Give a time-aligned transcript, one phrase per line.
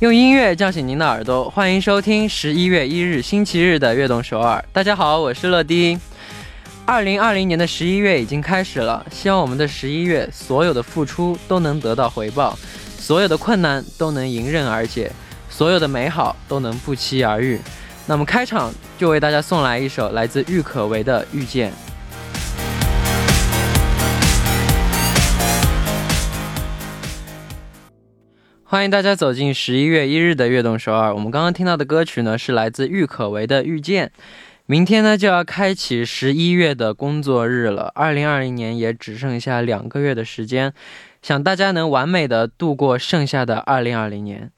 [0.00, 4.58] 用音乐叫醒您的耳朵，欢迎收听十一月一日星期日的《悦动首尔》。
[4.72, 5.98] 大家好，我是乐迪。
[6.86, 12.58] 二零二零年的十一月已经开始了，希望我们的十一月所有的付出都能得到回报，
[12.98, 15.12] 所有的困难都能迎刃而解，
[15.50, 17.60] 所有的美好都能不期而遇。
[18.06, 21.70] 那么开场就为大家送来一首来自郁可唯的《遇见》。
[28.70, 31.12] 欢迎大家走进十一月一日的悦动首尔。
[31.12, 34.06] 我们刚刚听到的歌曲呢，是来自郁可唯的《遇见》。
[34.66, 40.72] 明天呢就要开启十一月的工作日了，二零二零年也只剩下两个月的时间，
[41.20, 44.52] 想大家能完美的度过剩下的二零二零年。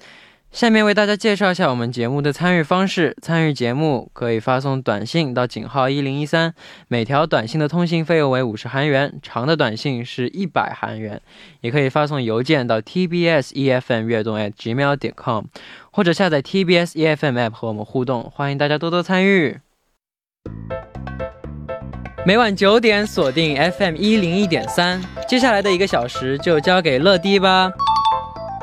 [0.53, 3.17] 下面为大家介绍一下我们节目的参与方式。
[3.23, 6.53] 参与节目可以发送短信到井号一零一三，
[6.89, 11.21] 每条短信的通信费用为五十韩元，长的短信是一百韩元。
[11.63, 15.47] 也可以发送邮件到 tbs efm 悦动 at gmail 点 com，
[15.91, 18.31] 或者下载 tbs efm app 和我们互动。
[18.35, 19.59] 欢迎大家多多参与。
[22.27, 27.73] 每晚九点锁定 FM 一零一点三，接下来的一个小时就交给乐迪吧。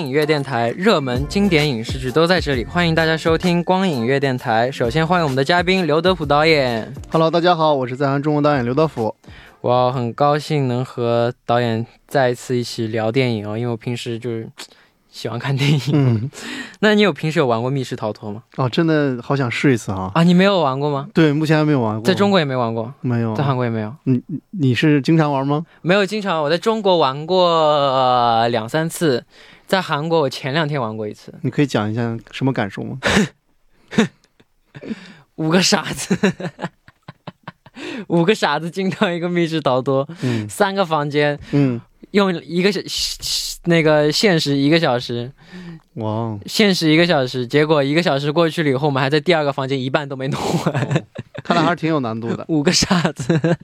[0.00, 4.70] 影乐电台热门经典影视剧都在这里，欢迎大家收听光影乐电台。
[4.72, 6.90] 首先欢迎我们的嘉宾刘德普导演。
[7.12, 9.14] Hello，大家好，我是在韩中国导演刘德普。
[9.60, 14.48] 我很高兴能和导演再一次一起聊电影哦，因为我平时就是。
[15.12, 16.30] 喜欢看电影，嗯，
[16.78, 18.44] 那你有平时有玩过密室逃脱吗？
[18.56, 20.08] 哦，真的好想试一次啊！
[20.14, 21.08] 啊，你没有玩过吗？
[21.12, 23.92] 对，目前还没有玩过，在中国也没玩过，没有，在韩国也没有。
[24.04, 25.66] 你你是经常玩吗？
[25.82, 29.24] 没有经常，我在中国玩过两三次，
[29.70, 31.32] 在韩国我前两天玩过一次。
[31.42, 32.98] 你可以讲一下什么感受吗？
[35.36, 36.18] 五个傻子，
[38.08, 42.80] 五个傻子进到一个密室逃脱，嗯，三个房间，嗯，用一个小。
[43.64, 45.30] 那个限时一个小时，
[45.94, 46.36] 哇！
[46.46, 51.04] 限时一个小时，结果一个小时过去了以后，我们还在第二个房间一半都没弄完，
[51.44, 52.44] 看来还是挺有难度的。
[52.50, 53.56] 五个傻子。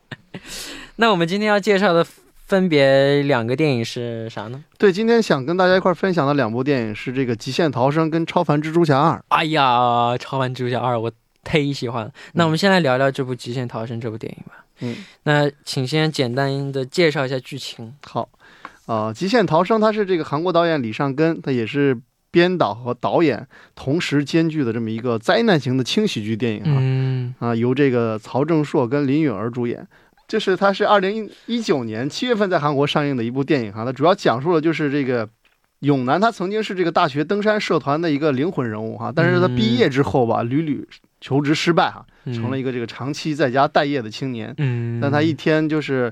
[0.96, 2.04] 那我们今天要介绍的
[2.52, 4.62] 分别两个电影是啥呢？
[4.76, 9.16] 对，今天想跟大家一块分享的两部电影是这个《极限逃生》跟《超凡蜘蛛侠二》。
[9.28, 9.64] 哎呀，
[10.18, 11.10] 《超凡蜘蛛侠二》我
[11.44, 12.12] 忒喜欢了。
[12.34, 14.66] 那我们先来聊聊这部《极限逃生》这部电影吧。
[14.80, 17.94] 嗯，那请先简单的介绍一下剧情。
[18.06, 18.28] 好。
[18.84, 21.98] 啊，《极限逃生》它是这个韩国导演李尚根，他也是
[22.30, 26.76] 编导和导演同时兼具的这么一个灾难型的轻喜剧电影啊。
[26.78, 29.88] 嗯啊，由这个曹正硕跟林允儿主演，
[30.32, 33.84] 这是它是二零一九年七月份在韩国上映的一部电影哈。
[33.84, 35.28] 它主要讲述的就是这个
[35.80, 40.88] 永南，他曾经是这个大学登山社团的一个灵魂人物哈，但是他毕业之后吧，屡屡
[41.20, 44.54] 求职失败哈，成了一个这个长期在家待业的青年。
[44.56, 46.10] 嗯，但他一天就是。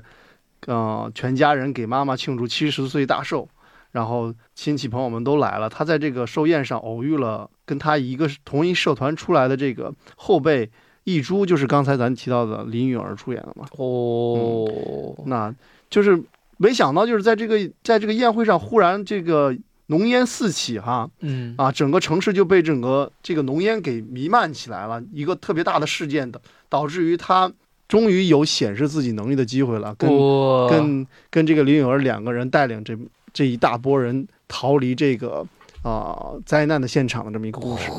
[0.67, 3.49] 呃，全家人给妈妈庆祝七十岁大寿，
[3.93, 5.67] 然后亲戚朋友们都来了。
[5.67, 10.69] 他在这个寿宴上偶遇了跟他一个同一社团出来的这个后辈
[11.03, 13.65] 一珠，就是刚才咱提到的林允儿出演的嘛。
[13.77, 14.67] 哦，
[15.25, 15.53] 那
[15.89, 16.21] 就是
[16.57, 19.55] 没想到，就是在这个在这个宴会上，忽然这个
[19.87, 27.51] 浓烟四起，哈，嗯，啊，整个城市就被整个这个浓烟给弥漫起来了，一个特别大的事件的，导致于他。
[27.87, 30.09] 终于有显示自己能力的机会了，跟
[30.69, 32.97] 跟跟这个林允儿两个人带领这
[33.33, 35.45] 这一大波人逃离这个
[35.83, 37.91] 啊灾难的现场的这么一个故事。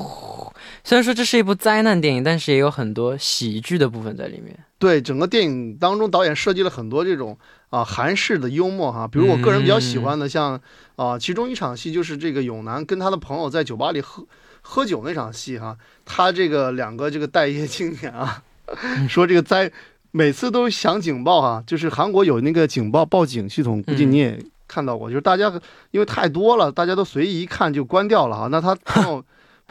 [0.85, 4.57] 虽然说这是一部灾难电影，但是也有很多喜剧的部分在里面。
[4.79, 7.37] 对，整个电影当中，导演设计了很多这种
[7.71, 10.61] 啊韩式的幽默哈，比如我个人比较喜欢的，像
[10.97, 14.27] 啊其中一场戏就是这个永南跟他的朋友在酒吧里喝
[14.61, 18.43] 喝酒那场戏哈，他这个两个这个待业青年啊。
[19.09, 19.71] 说这个灾，
[20.13, 25.53] 每次都响警报啊，就是韩国有那个警报报警系统，估计你也看到过，就是大家
[25.91, 28.49] 因为太多了，大家都随意一看就关掉了哈。
[28.51, 29.23] 那他朋友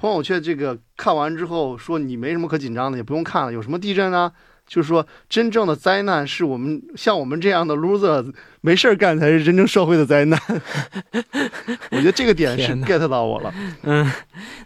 [0.01, 4.33] 朋友圈这个看完之后说你没什么可紧张的，也不用看了，有什么地震呢？
[4.65, 10.39] 就是说，真正的灾难是我们像我们这样的 loser 没事儿干才是真正社会的灾难。
[11.91, 13.53] 我觉得这个点是 get 到我了。
[13.83, 14.09] 嗯，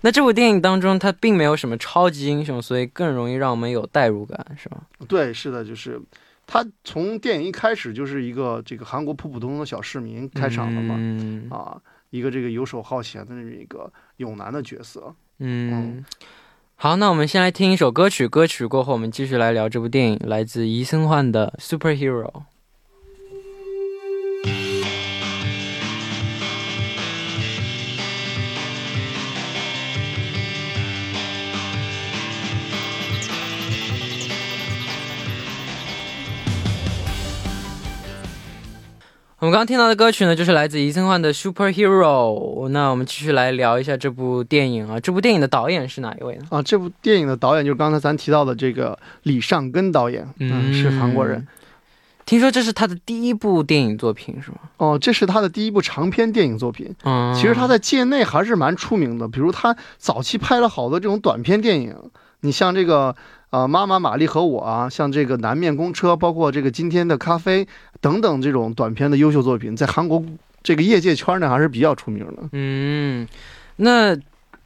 [0.01, 4.83] 那这部电影当中，它并没有什么超级英雄，所以更容易让我们有代入感，是吧？
[5.05, 5.99] 对，是的，就是
[6.47, 10.95] 他从电影一开始就是一个这个韩国普普通通的小市民开场的嘛，
[11.49, 11.81] 啊，
[12.11, 15.13] 一个这个游手好闲的这么一个勇男的角色。
[15.39, 16.05] 嗯。
[16.75, 18.27] 好，那我们先来听一首歌曲。
[18.27, 22.31] 歌曲过后，我们继续来聊这部电影，来自伊森幻的《Superhero》。
[39.45, 42.65] 我们刚刚听到的歌曲呢，就是来自伊森焕的《Superhero》。
[42.69, 44.99] 那我们继续来聊一下这部电影啊。
[44.99, 46.45] 这部电影的导演是哪一位呢？
[46.49, 51.47] 啊，这部电影的导演就是刚才咱提到的这个李尚根导演，嗯，是韩国人。
[52.25, 54.57] 听说这是他的第一部电影作品，是吗？
[54.77, 56.95] 哦，这是他的第一部长篇电影作品。
[57.03, 61.95] 嗯，其实他在界内还是蛮出名的，比如他早期拍了好多这种短片电影。
[62.39, 63.15] 你像这个。
[63.51, 67.65] 呃，妈妈玛丽和我啊，像这个南面公车，包括这个今天的咖啡
[68.05, 70.23] 等等这种短片的优秀作品，在韩国
[70.61, 72.43] 这个业界圈呢还是比较出名的。
[72.51, 73.27] 嗯，
[73.77, 74.15] 那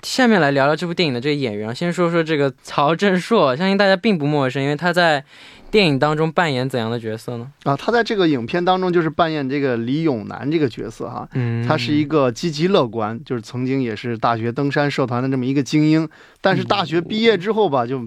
[0.02, 1.74] 下面来聊聊这部电影的这个演员。
[1.74, 5.24] 先说说这个曹正硕，相信大家并不陌生，因为他在
[5.72, 7.50] 电影当中扮演怎样的角色呢？
[7.64, 11.26] 啊，他在这个影片当中就是扮演这个李永南这个角色哈。
[11.32, 16.06] 嗯，他是一个积极乐观，就是曾经也是大学登山社团的这么一个精英，
[16.42, 18.06] 但是大学毕业之后吧，就。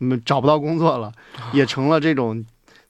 [0.00, 1.10] 嗯，找不到工作了，
[1.52, 2.44] 也成了这种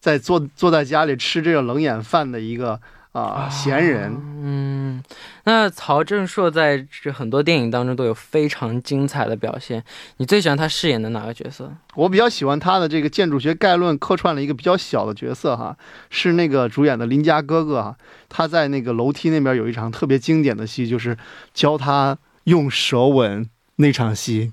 [0.04, 2.78] 在坐坐在家里吃这个冷眼饭的一个
[3.12, 4.14] 啊闲人。
[4.42, 5.02] 嗯，
[5.44, 9.82] 那曹正硕在这很多电影当中都有非常精彩的表现。
[10.18, 11.72] 你最喜欢他饰演的哪个角色？
[11.94, 15.74] 我比较喜欢他的这个《建筑学概论》客串了一个比较小的角色哈，
[16.10, 17.96] 是那个主演的邻家哥哥哈。
[18.28, 21.16] 他在那个楼梯那边有一场特别经典的戏，就是
[21.54, 24.52] 教他用舌吻那场戏。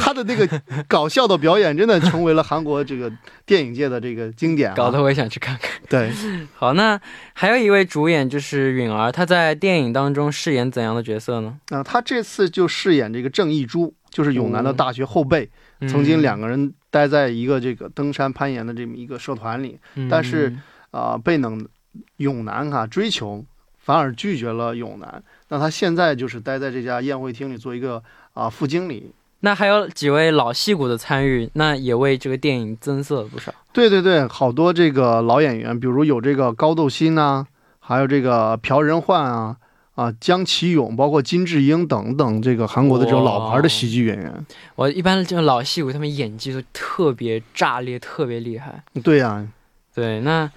[0.02, 3.12] 他的那个搞笑的表演，真的成为了韩国这个
[3.44, 5.70] 电影界的这个经典，搞得我也想去看看。
[5.88, 6.10] 对，
[6.54, 6.98] 好，那
[7.34, 11.58] 还有一位主演就是允儿，她在电影当中饰演怎样的角色呢？
[11.68, 15.50] 啊，她这次就饰演这个郑义珠，就是永南的大学后辈，
[15.88, 20.56] 曾经两个人待在一个这个登山攀岩的这么一个社团里，但是
[20.90, 21.68] 啊，被冷
[22.16, 23.44] 永南哈追求，
[23.78, 25.22] 反而拒绝了永南。
[25.48, 28.02] 那他现在就是待在这家宴会厅里做一个
[28.32, 29.12] 啊副经理。
[29.40, 33.52] 那还有几位老戏骨的参与，那也为这个电影增色了不少。
[33.72, 37.46] 对对对，好多这个老演员，比如有这个高斗心呐，
[37.78, 39.56] 还有这个朴仁焕啊，
[39.94, 44.46] 啊姜启勇，包括金智英等等，这个韩国的这种老牌的喜剧演员。
[44.74, 48.82] 我一般这个老戏骨，他们演技都特别炸裂，特别厉害。
[49.02, 49.46] 对呀，
[49.94, 50.50] 对，那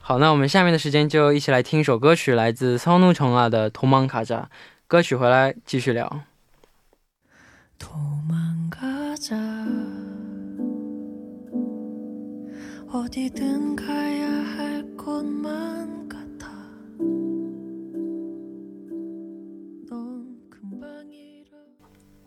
[0.00, 4.38] 好，那我们下面的时间就一起来听一首歌曲，来自桑怒虫啊的《同芒卡扎》。
[4.86, 6.22] 歌曲回来继续聊。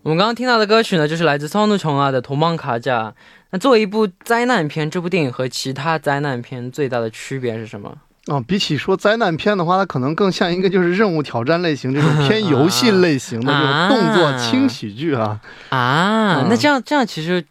[0.03, 3.09] 我们刚刚听到的歌曲呢，就是来自松怒琼啊的《同梦卡甲》。
[3.51, 7.97] 那作为一部灾难片，这部电影和其他灾难片最大的区别是什么？
[8.27, 16.45] 哦，比起说灾难片的话，它可能更像一个就是任务挑战类型这种偏游戏 类型的这种动作轻喜剧啊啊！
[16.49, 17.43] 那这样这样其实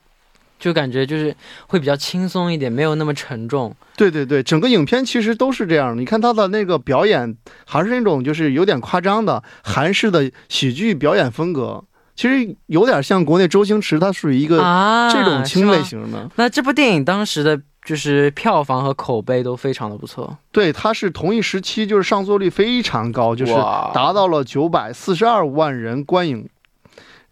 [0.58, 1.36] 就感觉就是
[1.66, 3.76] 会比较轻松一点，没有那么沉重。
[3.98, 5.96] 对对对，整个影片其实都是这样的。
[5.96, 7.36] 你看他的那个表演，
[7.66, 11.84] 还是那种就是有点夸张的韩式的喜剧表演风格，
[12.16, 14.56] 其实有点像国内周星驰，他属于一个
[15.12, 16.30] 这种轻类型的。
[16.36, 17.60] 那这部电影当时的。
[17.84, 23.52] 就是票房和口碑都非常的不错，对，它是同一时期就是上座率非常高，就是
[23.92, 26.48] 达到了九百四十二万人观影。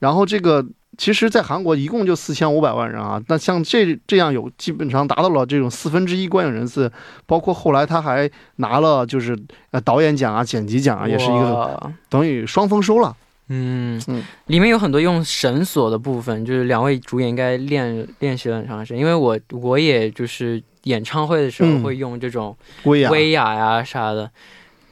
[0.00, 0.66] 然后这个
[0.98, 6.90] 其实，在韩国一共就四千五百万人啊，那像这这样有基本上达到了这种四分之一观影人次，
[7.26, 9.38] 包括后来他还拿了就是
[9.70, 13.14] 呃导演奖啊、剪辑奖啊，也是一个等于双丰收了。
[13.50, 14.02] 嗯。
[14.06, 18.98] 嗯，里面有很多用绳索的部分，就是两位主演应该练练习了很长时间。
[18.98, 23.54] 因为我我也就是演唱会的时候会用这种威亚。
[23.54, 24.30] 呀啥的，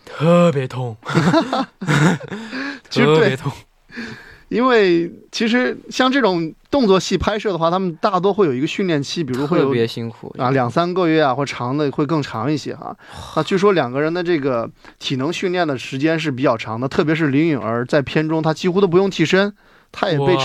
[0.05, 0.97] 特别痛，
[2.91, 3.51] 特别痛。
[4.49, 12.97] 因为其实像这种动作戏拍摄的话，他们大多会有一个训练期，比如会有特别辛苦啊，两三个月啊，或长的会更长一些哈。
[13.35, 19.55] 啊，据说两个人的这个体能训练的时间是比较长的，特别是林允儿在片中，她几乎都不用替身，
[19.93, 20.37] 她也被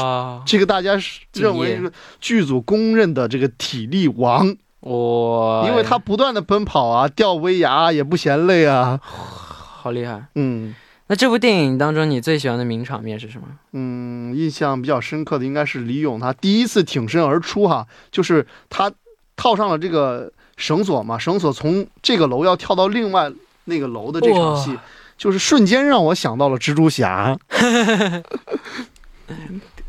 [0.45, 0.97] 这个大家
[1.33, 4.55] 认为是剧组公认的这个体力王。
[4.81, 5.65] 哇！
[5.65, 10.25] 因为她不断的奔跑啊，吊威亚也不嫌累啊，好厉害。
[10.35, 10.75] 嗯，
[11.13, 13.45] 那这部电影当中你最喜欢的名场面是什么？
[13.73, 18.91] 嗯，印象比较深刻的应该是李勇他第一次挺身而出哈，就是他
[19.35, 23.31] 套上了这个绳索嘛，绳索从这个楼要跳到另外
[23.65, 24.75] 那个楼的这场戏，
[25.15, 27.37] 就是瞬间让我想到了蜘蛛侠。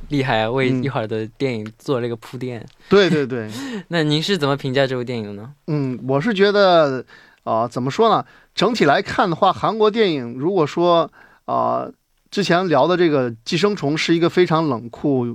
[0.08, 0.50] 厉害啊！
[0.50, 2.62] 为一会儿的电影做了一个铺垫。
[2.90, 3.50] 对对对，
[3.88, 5.50] 那您是怎么评价这部电影的呢？
[5.68, 7.02] 嗯，我是觉得，
[7.44, 8.22] 啊，怎么说呢？
[8.54, 11.10] 整体来看的话，韩国电影如果说，
[11.46, 11.88] 啊，
[12.30, 15.26] 之前聊的这个《寄生虫》是一个非常冷酷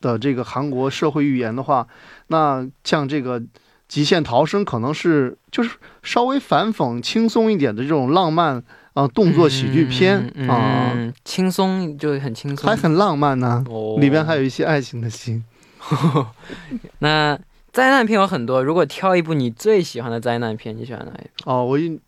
[0.00, 1.86] 的这个韩国社会寓言的话，
[2.28, 3.40] 那像这个
[3.88, 8.62] 《极限逃生》可能是就是稍微反讽、轻松一点的这种浪漫。
[8.94, 10.18] 啊，动作喜剧片
[10.50, 10.92] 啊，
[11.24, 13.64] 轻松就很轻松，还很浪漫呢。
[13.98, 15.42] 里边还有一些爱情的戏。
[17.00, 17.38] 那
[17.72, 21.50] 灾难片有很多，如果挑一部你最喜欢的灾难片，你喜欢哪一部？
[21.50, 21.98] 哦，我一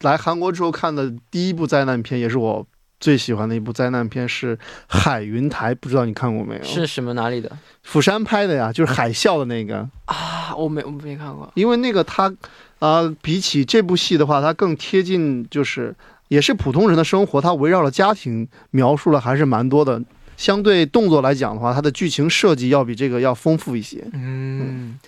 [0.00, 2.66] 来韩国之后看的第一部灾难片，也是我
[2.98, 6.64] 最喜欢的一部灾难片，是《海云台》，不知道你看过没有？
[6.64, 7.50] 是什么哪里的？
[7.82, 12.34] 釜山拍的呀，就是海啸的那个啊，我没我没看过，因为那个它。
[12.80, 15.94] 啊，比起这部戏的话，它更贴近，就是
[16.28, 20.02] 也是普通人的生活，它围绕了家庭描述了还是蛮多的。
[20.38, 24.02] 相对动作来讲的话，它的剧情设计要比这个要丰富一些。
[24.14, 24.98] 嗯，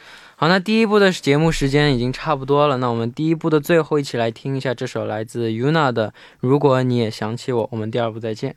[0.42, 6.08] 好，那第一部的节目时间已经差不多了，那我们第一部的最后一起来听一下这首来自 Yuna 的
[6.40, 8.56] 《如果你也想起我》，我们第二部再见。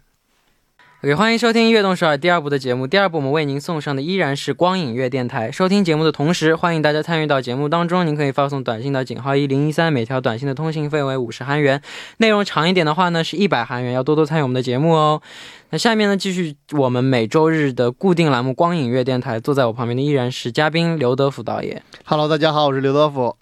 [1.06, 2.88] OK，欢迎收听《悦动首尔》第二部的节目。
[2.88, 5.52] 第二部我们为您送上的依然是光影乐电台。
[5.52, 8.08] 收听节目的同时，欢迎大家参与到节目当中。
[8.08, 11.80] 您可以发送短信到井号一零一三，每条短信的通信费为五十韩元。
[12.18, 13.94] 内容长一点的话呢，是一百韩元。
[13.94, 15.22] 要多多参与我们的节目哦。
[15.70, 19.38] 那下面呢，继续我们每周日的固定栏目《光影乐电台》。
[19.40, 21.84] 坐在我旁边的依然是嘉宾刘德福导演。
[22.06, 23.38] Hello，大家好，我是刘德福。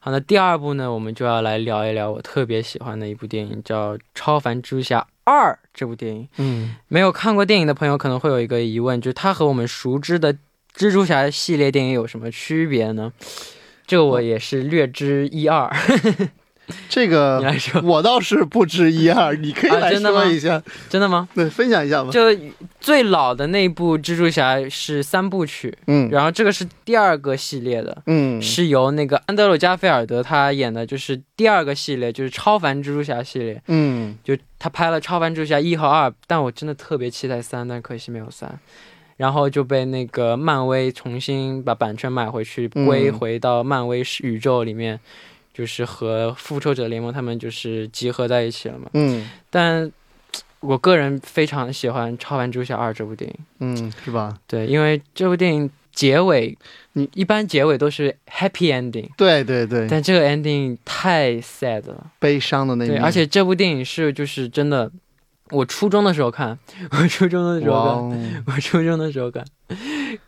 [0.00, 6.28] 好，那第二部呢，我们就要来聊一聊我特别喜欢的一部电影，叫《超凡蜘蛛侠二》这部电影。
[6.36, 10.32] 嗯，没有看过电影的朋友可能会有一个疑问，就是它和我们熟知的
[10.76, 13.12] 蜘蛛侠系列电影有什么区别呢？
[13.86, 15.70] 这个我也是略知一二。
[16.88, 21.28] 这个你来说，我倒是不知一二， 你可以来说一下，真的吗？
[21.34, 22.10] 对，分享一下吧。
[22.10, 22.20] 就
[22.80, 38.58] 最老的那部蜘蛛侠是三部曲，嗯，然后这个是第二个系列的，嗯，是由那个安德鲁加菲尔德他演的，就是第二个系列，就是超凡蜘蛛侠系列，嗯，就他拍了超凡蜘蛛侠一和二，但我真的特别期待三，但可惜没有三，
[39.16, 44.98] 然后就被那个漫威重新把版权买回去，归回到漫威宇宙里面。
[45.54, 48.90] 就是和复仇者联盟他们就是集合在一起了嘛。
[48.92, 49.90] 嗯，但
[50.60, 53.36] 我个人非常喜欢《超凡蜘蛛侠二》这部电影。
[53.60, 54.36] 嗯，是吧？
[54.46, 56.58] 对，因为这部电影结尾，
[56.94, 59.08] 你一般结尾都是 happy ending。
[59.16, 59.86] 对对对。
[59.88, 62.86] 但这个 ending 太 sad 了，悲伤的那。
[62.86, 64.90] 对，而且这部电影是就是真的。
[65.50, 66.58] 我初中的时候看，
[66.90, 69.44] 我初中的时候看，我初中的时候看，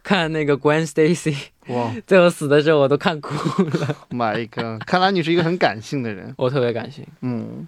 [0.03, 1.35] 看那个 Gwen Stacy，
[1.69, 3.97] 哇，最后死的时候我都看哭了。
[4.11, 6.33] My God，看来你是一个很感性的人。
[6.39, 7.05] 我特别感性。
[7.23, 7.67] 嗯，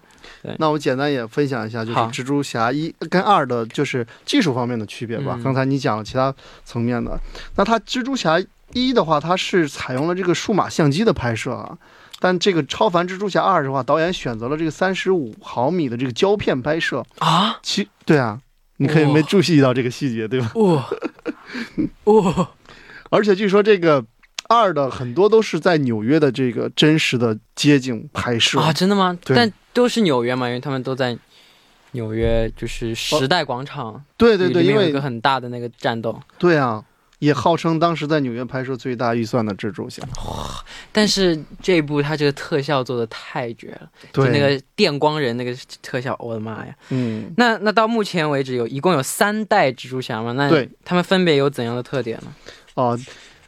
[0.59, 5.39] 那我简单也分享一下，就是蜘蛛侠一跟二的，就是技术方面的区别吧。
[5.43, 7.19] 刚才你讲了其他层面的，
[7.57, 8.41] 那它蜘蛛侠
[8.73, 11.77] 一的话，它是采用了这个数码相机的拍摄啊。
[12.21, 17.59] 但这个《超凡蜘蛛侠二》的话，导演选择了这个三十五毫米的这个胶片拍摄啊。
[17.63, 18.41] 其对啊，
[18.79, 20.51] 你可以没注意到这个细节，对吧？
[20.55, 20.89] 哇
[22.05, 22.49] 哇！
[23.11, 24.05] 而且据说这个
[24.49, 29.19] 二的很多都是在纽约的这个真实的街景拍摄啊，真的吗？
[29.25, 31.17] 对，但都是纽约嘛，因为他们都在
[31.93, 34.03] 纽约，就是时代广场。
[34.17, 36.21] 对对对，因为一个很大的那个战斗。
[36.39, 36.85] 对啊。
[37.21, 40.65] 也号称当时在纽约拍摄最大预算的蜘蛛侠，哇！
[40.93, 46.73] 但是这部它这个特效做的太绝了，就那个电光人那个特效，我的妈呀！
[46.91, 50.31] 嗯，那那到目前为止有一共有三代蜘蛛侠吗？
[50.35, 52.33] 那对，他们分别有怎样的特点呢？
[52.81, 52.99] 哦，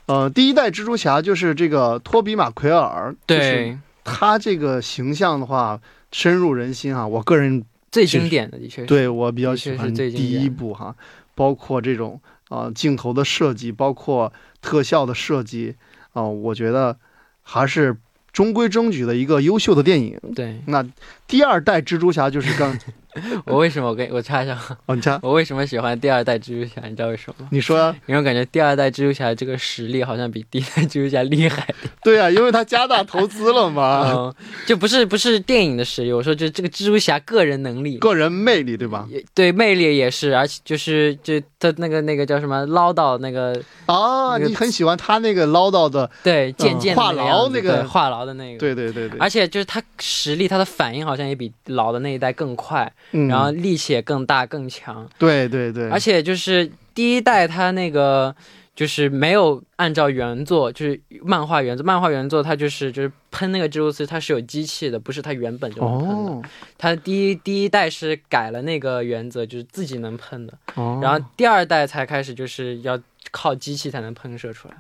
[0.07, 5.81] 呃，第一代蜘蛛侠就是这个托比马奎尔，对，他这个形象的话
[6.13, 10.95] 深入人心啊，我个人最经典的的确，对我比较喜欢第一部哈，
[11.35, 12.21] 包括这种。
[12.51, 15.73] 啊，镜头的设计，包括特效的设计，
[16.13, 16.99] 啊，我觉得
[17.43, 17.97] 还是
[18.33, 20.19] 中规中矩的一个优秀的电影。
[20.35, 20.85] 对，那
[21.29, 22.77] 第二代蜘蛛侠就是刚
[23.47, 24.59] 我为什么我跟我插一下？
[24.87, 25.19] 哦，你插。
[25.23, 26.81] 我为什么喜欢第二代蜘蛛侠？
[26.89, 27.49] 你知道为什么吗？
[27.51, 27.97] 你说啊。
[28.07, 31.67] 因为我感觉第二代蜘蛛侠这个实力好像比第一代蜘蛛侠厉害。
[32.03, 34.35] 对啊，因为他加大投资了嘛。
[34.67, 39.09] 就不是不是电影的实力，我说就这个蜘蛛侠个人能力、个人魅力，对吧？
[39.35, 43.61] 对，魅力也是，而且就是就他那个那个叫什么唠叨那个。
[43.87, 46.09] 啊，你很喜欢他那个唠叨的。
[46.23, 48.59] 对，渐渐话痨那个话痨的那个。
[48.59, 49.19] 对对对对。
[49.19, 55.09] 而且就是他实力，他的反应好像也比老的那一代更快，然后力气也更大更强。
[55.19, 55.89] 对对对。
[55.91, 58.35] 而且就是第一代它那个
[58.75, 66.49] 就是没有按照原作，就是漫画原作，漫画原作它就是就是喷那个蜘蛛丝，它是有机器的，不是它原本就能喷的。
[66.79, 70.57] 它第一第一代是改了那个原则，就是自己能喷的。
[70.77, 70.99] 哦。
[71.03, 72.99] 然后第二代才开始就是要
[73.31, 74.75] 靠机器才能喷射出来。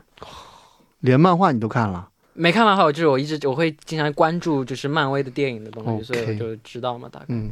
[1.00, 2.08] 连漫画你都看了？
[2.32, 7.26] 没看漫画，就是我一直我会经常关注，就是漫威的电影的东西，所以我就知道嘛，大概。
[7.28, 7.50] 嗯。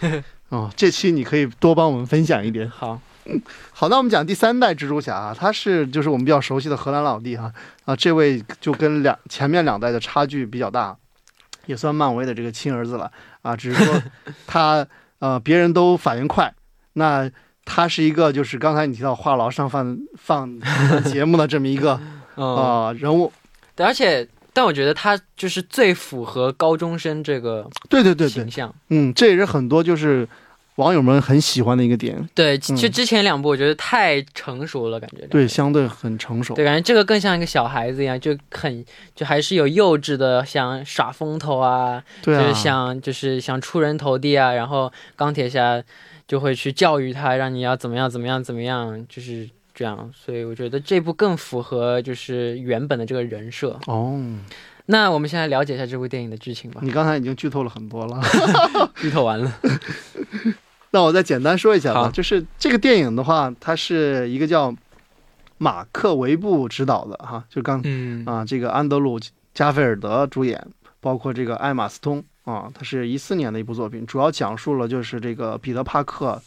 [0.50, 2.68] 哦，这期你可以多帮我们分享一点。
[2.68, 3.00] 好，
[3.72, 7.52] 好，那我们讲第三代蜘蛛侠啊，他是就是我们比较熟悉的荷兰老弟哈
[7.84, 10.96] 啊，这位就跟两前面两代的差距比较大，
[11.66, 13.10] 也算漫威的这个亲儿子了
[13.42, 14.02] 啊，只是说
[14.46, 14.86] 他
[15.20, 16.52] 呃别人都反应快，
[16.94, 17.30] 那
[17.64, 20.58] 他是一个就是刚才你提到话痨上放放
[21.04, 22.00] 节目的这么一个
[22.34, 23.32] 啊人物，
[23.76, 24.28] 而且。
[24.60, 30.28] 但我觉得他就是最符合高中生这个对对对形象，嗯，这也是很多就是
[30.74, 32.28] 网友们很喜欢的一个点。
[32.34, 36.52] 对，就之前两部我觉得太成熟了，感觉对，相对很成熟。
[36.52, 45.82] 对，感觉这个更像一个小孩子一样，就很就还是有幼稚的，想耍风头啊，就是想就是想出人头地啊，然后钢铁侠
[46.28, 49.48] 就会去教育他，让你要怎么样怎么样怎么样，就是。
[49.80, 54.20] 这样，所以我觉得这部更符合就是原本的这个人设哦。
[54.84, 56.82] 那我们先来了解一下这部电影的剧情吧。
[56.84, 58.20] 你刚才已经剧透了很多了，
[59.00, 59.50] 剧透完了。
[60.92, 62.10] 那我再简单说一下吧。
[62.12, 64.74] 就是这个电影的话，它是一个叫
[65.56, 67.82] 马克·维布执导的哈，就刚
[68.26, 69.18] 啊，这个安德鲁·
[69.54, 70.62] 加菲尔德主演，
[71.00, 76.42] 包括这个艾玛·斯通啊，它是一四年的一部作品，主要讲述了就是这个彼得·帕克。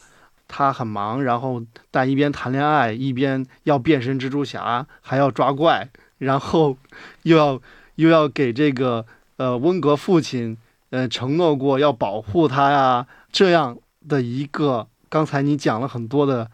[0.48, 6.76] 他很忙，然后但一边谈恋爱，一边要变身蜘蛛侠，还要抓怪，然后
[7.22, 7.60] 又要
[7.96, 9.04] 又要给这个
[9.36, 10.56] 呃温格父亲
[10.90, 13.76] 呃承诺过要保护他呀，这样
[14.08, 16.48] 的一个刚才你讲了很多的，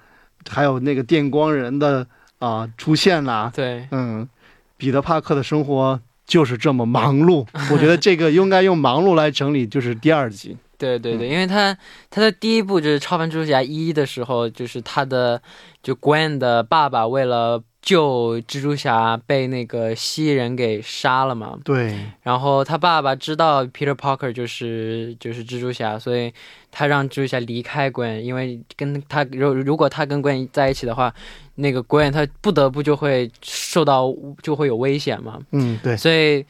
[0.48, 2.06] 还有那个电光人的
[2.38, 4.28] 啊出现啦，对，嗯，
[4.76, 10.56] 彼得帕克的生活就是这么忙碌， 我觉得这个应该用忙碌来整理，就是第二集。
[10.80, 11.76] 对对对，因为他
[12.08, 15.40] 他的第一部就是《超凡蜘蛛侠一》的时候，就是他的
[15.82, 21.58] 就 Gwen 的爸爸为了救蜘蛛侠被那个蜥蜴人给杀了嘛。
[21.62, 21.94] 对。
[22.22, 26.32] 然后他爸爸知道 Peter Parker 就是就是蜘蛛侠，所以
[26.70, 31.14] 他让蜘蛛侠离开 Gwen，因为跟他如如果他跟 Gwen 在一起的话，
[31.56, 34.10] 那个 Gwen 他不得不就会受到
[34.42, 35.38] 就会有危险嘛。
[35.52, 35.96] 嗯，对。
[35.96, 36.44] 所以。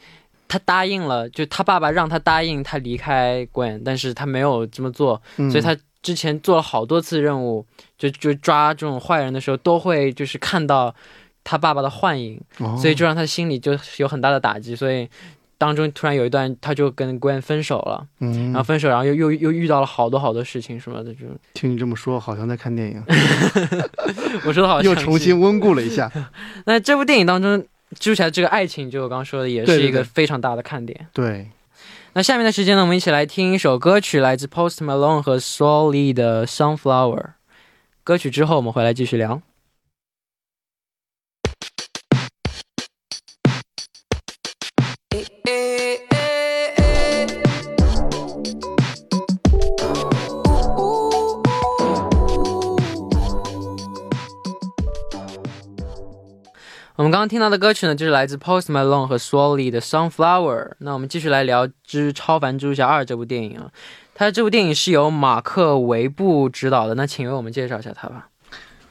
[0.51, 7.65] 他答应了，就他爸爸让他答应他离开 Gwen，但是他没有这么做，所以他之前做了好多次任务，
[7.97, 10.93] 就就抓这种坏人的时候，都会就是看到
[11.45, 12.37] 他爸爸的幻影，
[12.77, 15.07] 所以就让他心里就有很大的打击，所以
[15.57, 18.51] 当中突然有一段他就跟 Gwen 分手了，嗯。
[18.51, 23.01] 然后分手，然后又又又遇到了好多好多事情什么的，就听你这么说，好像在看电影，
[24.43, 26.11] 我说的好像又重新温故了一下，
[26.67, 27.65] 那这部电影当中。
[27.99, 31.07] 蜘蛛侠这个爱情，就我刚刚说的，也是一个非常大的看点。
[31.13, 31.49] 对，
[32.13, 37.31] 那下面的时间呢，我们一起来听一首歌曲，来自 Post Malone 和 Solly 的 Sunflower。
[38.03, 39.41] 歌曲之后，我们回来继续聊。
[57.01, 60.73] 我们刚刚听到的歌曲呢，就是来自 Post Malone 和 Swally 的 Sunflower。
[60.77, 63.71] 那我们继续来聊《之超凡蜘蛛侠二》这部电影啊。
[64.13, 66.93] 它这部电影是由马克·维布执导的。
[66.93, 68.27] 那请为我们介绍一下他吧。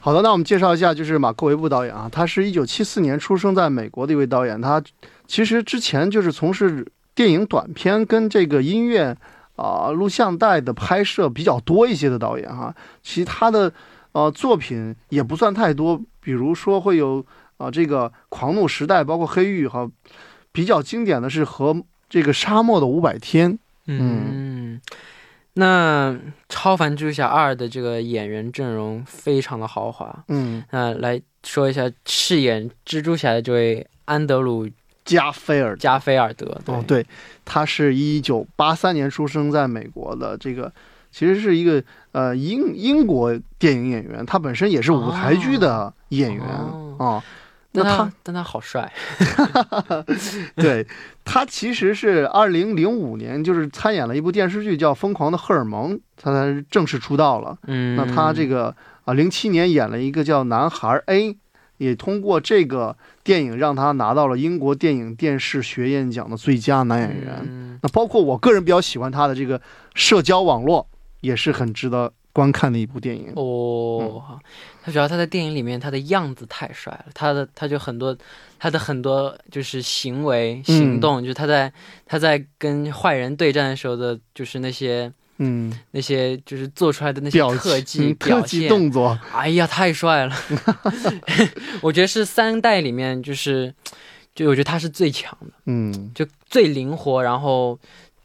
[0.01, 2.09] 好的，那我们介绍一下，就是马克·维布导演啊。
[2.11, 4.61] 他是一九七四年出生在美国的一位导演。
[4.61, 4.83] 他
[5.25, 9.15] 其实之前就是从事电影短片跟这个音乐
[9.55, 12.75] 啊录像带的拍摄比较多一些的导演哈。
[13.01, 13.71] 其他的
[14.11, 17.25] 呃作品也不算太多，比如说会有。
[17.61, 19.87] 啊，这个狂怒时代包括黑狱哈，
[20.51, 23.57] 比较经典的是和这个沙漠的五百天。
[23.85, 24.79] 嗯，
[25.53, 26.17] 那
[26.49, 30.23] 超凡蜘蛛侠二的这个演员阵容非常的豪华。
[30.27, 34.69] 嗯，那来说一下饰演蜘蛛侠的这位安德鲁
[35.03, 36.59] 加菲尔加菲尔德。
[36.67, 37.05] 哦，对，
[37.43, 40.71] 他是一九八三年出生在美国的这个
[41.11, 46.45] 其实是一个呃英英国电影演员，他本身也是舞台剧的演员
[46.97, 47.21] 啊。
[47.73, 48.91] 那他但他好帅，
[50.55, 50.85] 对
[51.23, 57.57] 他其实是二零零五年就是参演了一部电视剧叫《疯狂的荷尔蒙》，他才正式出道了。
[57.67, 61.29] 嗯，那他这个啊零七年演了一个叫《男孩 A》，
[61.77, 67.79] 也通过这个电影让他拿到了英国电影电视学院奖的最佳男演员。
[67.81, 69.59] 那包括我个人比较喜欢他的这个
[69.95, 70.87] 社交网络，
[71.21, 72.11] 也是很值得。
[72.33, 73.31] 观看的一部电影。
[73.35, 74.39] 哦，
[74.83, 78.15] 他主要他在电影里面他的样子太帅了，他的他就很多
[78.57, 81.71] 他的很多就是行为行动，就是他在
[82.05, 85.71] 他在跟坏人对战的时候的，就是那些嗯。
[85.91, 90.35] 那些就是做出来的那些特技特技动作， 哎呀太帅了！
[91.81, 93.73] 我觉得是三代里面就是
[94.33, 97.77] 就我觉得他是最强的，嗯，就最灵活，然后。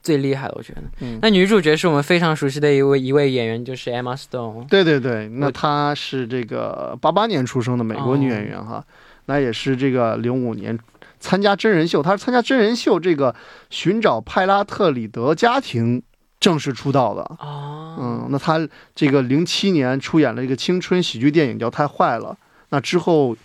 [0.07, 0.83] 最厉害的，我觉得。
[1.01, 4.69] 嗯，那女主角是我们非常熟悉的一位一位演员，就是 Emma Stone。
[4.69, 8.85] 对对对，那她是这个八八年出生的美国女演员哈，
[9.25, 10.79] 那也是这个零五年
[11.19, 13.35] 参加真人秀，她是参加真人秀这个
[13.69, 16.01] 寻找派拉特里德家庭
[16.39, 17.23] 正式出道的。
[17.41, 18.65] 哦，嗯，那她
[18.95, 22.29] 这个零七年出演了一个青春喜剧电影叫《太坏了》，
[22.69, 23.37] 那之后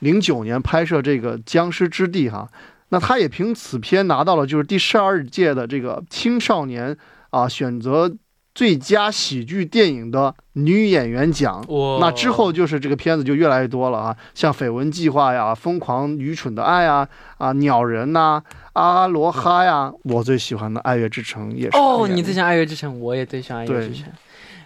[0.00, 2.46] 零九年拍摄这个《僵尸之地》哈。
[2.90, 6.96] 那他也凭此片拿到了就是第十二届的这个青少年
[7.30, 8.16] 啊选择
[8.54, 11.64] 最佳喜剧电影的女演员奖。
[12.00, 21.76] 那之后就是这个片子就越来越多了啊，像《绯闻计划》呀，《疯狂愚蠢的爱》啊，啊，《鸟人》呐，《阿罗哈》呀，我最喜欢的《爱乐之城》也是。
[21.76, 24.04] 哦，你最喜欢《爱乐之城》，我也最喜欢《爱乐之城》。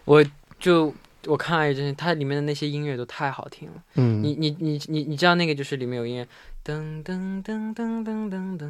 [0.06, 0.24] 我
[0.58, 0.94] 就
[1.26, 3.74] 我看《爱乐之城》，它里面的那些音乐都太好听了。
[3.96, 6.26] 嗯，你你你你你知道那个就是里面有音乐。
[6.64, 8.68] 噔噔噔噔噔噔噔，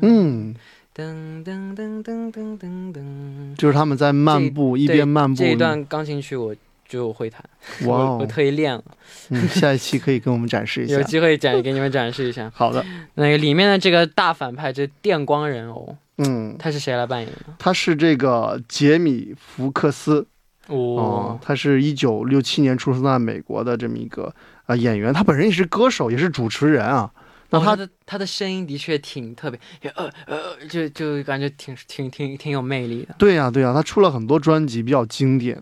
[0.00, 0.54] 嗯，
[0.96, 5.38] 噔噔噔噔噔噔噔，就是他们在漫步，一边漫步。
[5.38, 6.56] 这一段钢琴曲我
[6.88, 7.44] 就会弹，
[7.84, 8.82] 我我特意练了。
[9.28, 12.50] 嗯，下一期可以给我们展示一下，有机会展给你们展示一下。
[12.56, 12.82] 好的，
[13.16, 17.54] 那个里面的这个大反派，这电光人偶，嗯，他是谁来扮演的？
[17.58, 20.26] 他是这个杰米·福克斯。
[20.68, 27.12] 哦，他是一九六七年出生在美国的这么一个啊演员，他本人也是歌手，也是主持人啊。
[27.58, 29.58] 那他的他的声音的确挺特别，
[29.94, 33.14] 呃呃，就就感觉挺挺挺挺有魅力的。
[33.18, 35.60] 对呀对呀，他出了很多专辑，比较经典。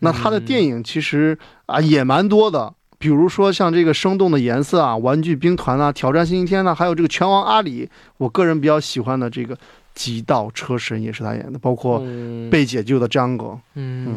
[0.00, 1.36] 那他的电影其实
[1.66, 7.86] 啊也蛮多的，比如说像这个《生动的颜色》啊，《玩具兵团》啊，《挑战星期天》呐，还有这个《拳王阿里》。
[8.16, 9.56] 我个人比较喜欢的这个
[9.94, 12.00] 《极道车神》也是他演的，包括
[12.50, 13.46] 《被解救的张哥》。
[13.74, 14.14] 嗯，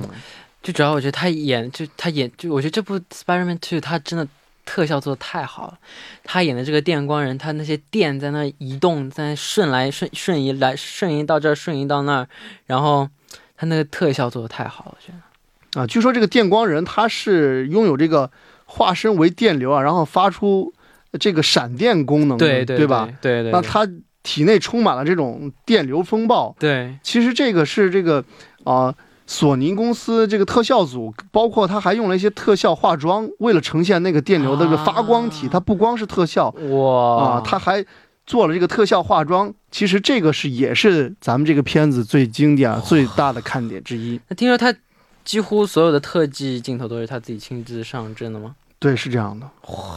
[0.62, 4.28] 就主要我觉得他演就他演就我觉得这部《Spider-Man Two》他真的。
[4.65, 5.78] 特效做的太好了，
[6.24, 12.28] 他演的这个电光人，他那些电在那移动，在瞬来瞬瞬移来瞬移到这儿，瞬移到那儿，
[12.65, 13.10] 然后
[13.58, 15.82] 他那个特效做的太好了，我觉得。
[15.82, 18.30] 啊，据说这个电光人他是拥有这个
[18.65, 20.74] 化身为电流啊，然后发出
[21.19, 23.10] 这个闪电功能，对对对吧？
[23.21, 23.52] 对对。
[23.52, 23.88] 那他
[24.24, 26.97] 体内充满了这种电流风暴，对。
[27.04, 28.24] 其实这个是这个
[28.63, 28.93] 啊。
[29.32, 37.86] 索尼公司这个特效组，包括他还用了一些特效化妆，为了呈现那个电流的这个发光体，它不光是特效哇啊，他还
[38.26, 39.54] 做了这个特效化妆。
[39.72, 44.20] 其实这个是也是咱们这个片子最经典、最大的看点之一。
[44.28, 44.76] 那听说他
[45.24, 48.58] 几乎所有的特技镜头都是他自己亲自上阵的吗？
[48.80, 49.50] 对，是这样的。
[49.67, 49.96] 哇，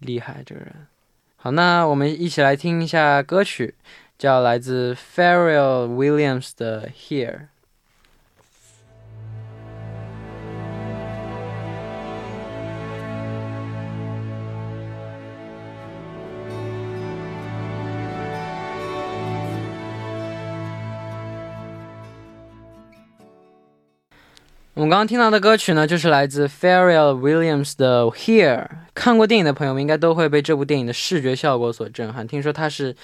[0.00, 0.86] 厉害这个人。
[1.36, 3.74] 好，那我们一起来听一下歌曲。
[4.18, 7.42] 叫来自 Pharrell Williams 的 Here。
[24.74, 28.66] 我们刚刚听到的歌曲呢，就是来自 Pharrell Williams 的 Here。
[28.94, 32.26] 看过电影的朋友们应该都会被这部电影的视觉效果所震撼。
[32.26, 32.96] 听说它是。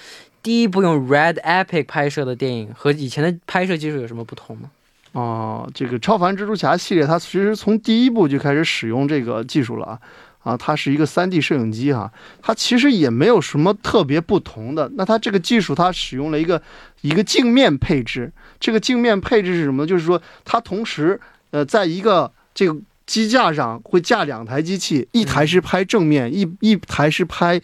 [0.45, 4.69] 第一部用 Red Epic 拍摄的电影和以前的拍摄技术有什么不同吗？
[5.13, 9.99] 哦，这个超凡蜘蛛侠系列，它其实从第一部就开始使用这个技术了啊，
[10.43, 14.87] 啊，它是一个 3D 摄影机哈，它其实也没有什么特别不同的。
[14.93, 16.61] 那它这个技术，它使用了一个
[17.01, 19.87] 一个镜面配置，这个镜面配置是什么？
[19.87, 22.77] 就是说它同时呃，在一个这个
[23.07, 27.59] 机架上会架两台机器，一台是拍正面，一一台是拍。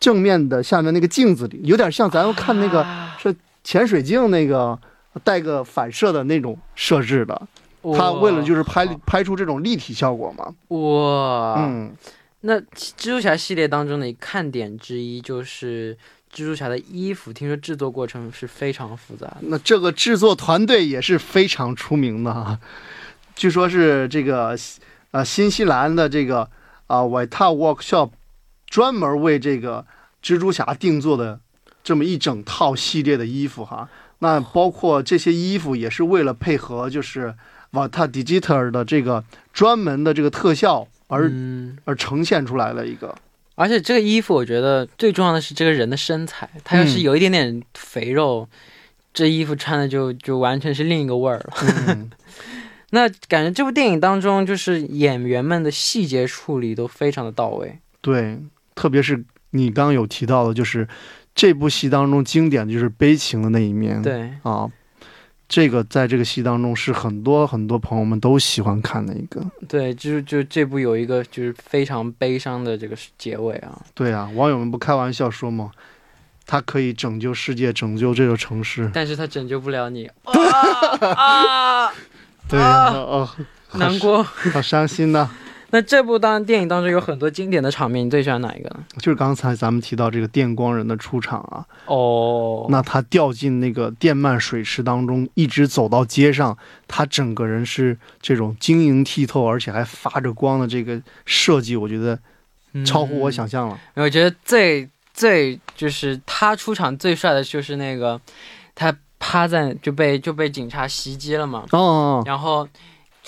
[0.00, 2.86] 正面的下面那个镜子里，有点像咱们看那个
[3.18, 3.34] 是
[3.64, 4.78] 潜水镜那个
[5.24, 7.40] 带个反射的那种设置的。
[7.96, 10.54] 他为了就是拍拍出这种立体效果嘛。
[10.76, 11.92] 哇，嗯，
[12.40, 15.96] 那蜘蛛侠系列当中的看点之一就是
[16.32, 19.36] 蜘蛛侠的衣服，听说制作过程是非常复杂的。
[19.42, 22.58] 那这个制作团队也是非常出名的哈，
[23.34, 24.58] 据说是这个
[25.12, 26.50] 呃新西兰的这个
[26.88, 28.10] 啊 White Workshop
[28.68, 29.84] 专门为这个
[30.22, 31.40] 蜘蛛侠定做的
[31.82, 33.88] 这么一整套系列的衣服哈。
[34.20, 37.34] 那包括这些衣服也是为了配合就是
[37.72, 41.30] White Digital 的这个专门的这个特效而
[41.84, 43.16] 而呈现出来的一个。
[43.54, 48.48] 而且这个衣服，我觉得最重要的是这个人的身材，他要是有一点点肥肉，
[49.12, 51.98] 这衣服穿的就就完全是另一个味儿了。
[52.90, 57.80] 那感觉这部电影当中，就是演员们的细节处理都非常的到位。
[58.00, 58.38] 对，
[58.78, 60.86] 特别是你刚刚有提到的，就是
[61.34, 64.00] 这部戏当中经典的就是悲情的那一面。
[64.00, 64.70] 对啊。
[65.48, 73.80] 这个在这个戏当中是很多很多朋友们都喜欢看的一个，对，就是就这部有一个就是非常悲伤的这个结尾啊。
[73.94, 75.70] 对啊，网友们不开玩笑说吗？
[76.44, 80.10] 他可以拯救世界，拯救这座城市，但是他拯救不了你。
[81.16, 81.90] 啊！
[82.46, 83.26] 对啊，哦
[83.72, 85.30] 难过，好伤心呐。
[85.70, 88.80] 那这部当电影当中有很多经典的场面，你最喜欢哪一个呢？
[88.96, 91.62] 就是刚才咱们提到这个电光人的出场啊。
[91.84, 92.66] 哦。
[92.70, 102.18] 那他掉进那个电鳗水池当中，一直走到街上，他整个人是这种晶莹剔透，而且还发着光的这个设计，我觉得
[102.86, 103.78] 超乎我想象了。
[103.94, 108.18] 我觉得最最就是他出场最帅的就是那个，
[108.74, 111.66] 他趴在就被就被警察袭击了嘛。
[111.72, 112.22] 哦。
[112.24, 112.66] 然后。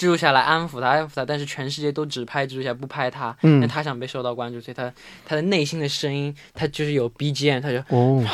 [0.01, 3.37] 蜘蛛侠来安抚他，安抚他，但是全世界都只拍蜘蛛侠，不拍他。
[3.43, 4.91] 嗯，那他想被受到关注，所以他
[5.27, 8.25] 他的内心的声音，他就是有 BGM，他就哦，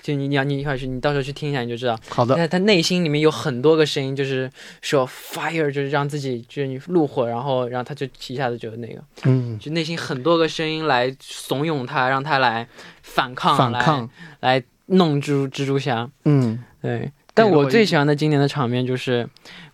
[0.00, 1.98] 就你你要你一块去，你到时候去听一下，你就知道。
[2.08, 2.36] 好的。
[2.36, 4.48] 他他内心里面有很多个声音，就是
[4.80, 12.68] 说 fire，就是让自己就是你怒火，然后然后他就一下子就那个，嗯，就内心很多个声音来怂恿他，让他来
[13.02, 16.08] 反抗，反抗，来弄蜘蛛蜘蛛侠。
[16.26, 17.10] 嗯，对。
[17.32, 19.28] 但我最喜欢的经典的场面就是。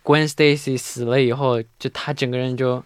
[0.07, 2.81] Gwen Stacy 死了以后，就他整个人就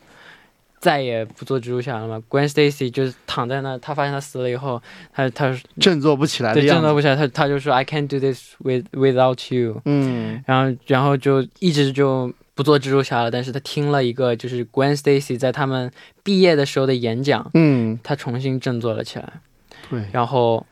[0.79, 2.23] 再也不做蜘蛛侠了嘛。
[2.31, 7.15] Gwen Stacy 就是躺在那，他发现他死了以后，他他振作不起来，对，振作不起来。
[7.15, 9.83] 他他就说 I can't do this with without you。
[9.85, 13.31] 嗯，然后然后就一直就不做蜘蛛侠了。
[13.31, 19.31] 但是他听了一个就是 Gwen Stacy 在他们毕业的时候的演讲，嗯，他重新振作了起来。
[19.91, 20.67] 对，然后。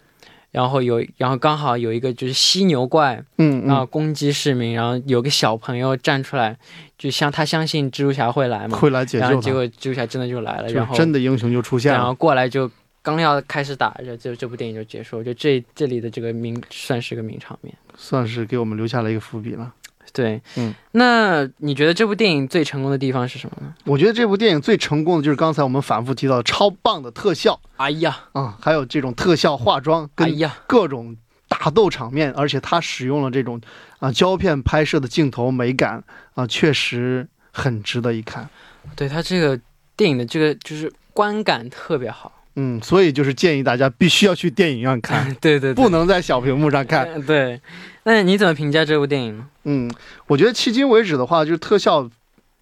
[0.50, 6.56] 然后有，然后刚好有一个就是犀牛怪，嗯，然后攻击市民，然后有个小朋友站出来，
[6.96, 12.70] 就像他相信蜘蛛侠会来嘛，会来解救然后结果蜘蛛侠真的就来了，然后真的英雄就出现了，然后过来就
[13.02, 19.74] 刚要开始打，这这这部电影就结束，就这这里的这个名算是个名场面，算是给我们留下了一个伏笔了。
[20.12, 23.74] 对，嗯，那你觉得这部电影最成功的地方是什么呢？
[23.84, 31.16] 我觉得这部电影最成功的就是刚才我们反复提到的超棒的特效，哎呀，啊，还有这种特效化妆，哎呀，各种
[31.48, 33.60] 打斗场面，而且它使用了这种
[33.98, 36.02] 啊胶片拍摄的镜头美感
[36.34, 38.48] 啊，确实很值得一看。
[38.96, 39.58] 对它这个
[39.96, 42.32] 电影的这个就是观感特别好。
[42.60, 47.24] 嗯，所以就是建议大家必须要去电影院看， 对对，不能在小屏幕上看。
[47.24, 47.60] 对，
[48.08, 49.46] 那你怎么评价这部电影呢？
[49.64, 49.90] 嗯，
[50.26, 52.08] 我觉得迄今为止的话，就是特效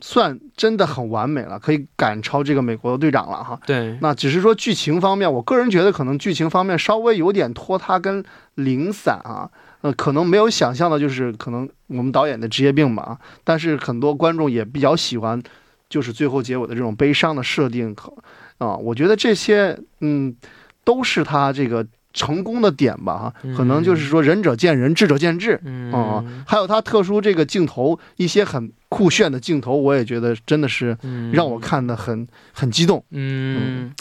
[0.01, 3.59] 算真的很完美了，可以赶超这个美国的队长了哈。
[3.65, 8.25] 对，那只是说剧情方面，我个人觉得可能剧情方面稍微有点拖沓跟
[8.57, 9.49] 零散啊，
[9.83, 13.17] 呃，可能没有想象的，就是可能我们导演的职业病吧。
[13.45, 15.41] 但是很多观众也比较喜欢，
[15.89, 18.13] 就是最后结尾的这种悲伤的设定可。
[18.59, 20.35] 啊，我觉得这些，嗯，
[20.83, 25.61] 都是他这个成功的点吧，哈，可能就是说仁者见仁，智者见智，
[25.93, 30.97] 啊，还有他特殊这个镜头，一些很酷炫的镜头，我也觉得真的是
[31.31, 33.05] 让我看的很很激动。
[33.11, 33.93] 嗯，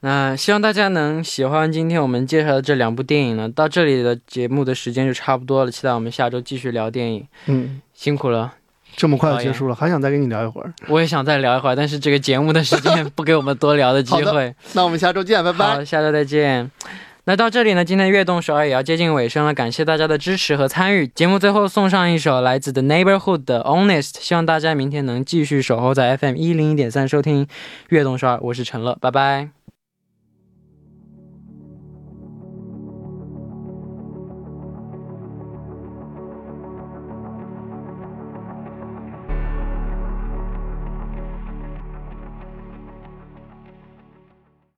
[0.00, 3.48] 那希望大家能喜欢今天我们介绍的这两部电影呢。
[3.48, 7.26] 到这里的节目的时间就差不多了，期待我们下周继续聊电影。
[7.46, 8.52] 嗯，辛苦了。
[8.96, 10.72] 这么快就结束了，还想再跟你聊一会儿。
[10.86, 14.54] 我也想再聊一会儿，但是这个节目的时间 不给我们多聊的机会。
[14.74, 15.74] 那我们下周见，拜拜。
[15.74, 16.70] 好，下周再见。
[17.26, 21.06] 那到这里呢，今天的悦动首尔也要接近尾声了，感谢大家的支持和参与。
[21.06, 27.46] 节目最后送上一首来自 The Neighborhood 的 Honest，希望大家明天能继续守候在 FM 一零一点三收听
[27.88, 28.38] 悦动首尔。
[28.42, 29.63] 我是陈乐，拜拜。